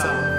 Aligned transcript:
Stop. 0.00 0.29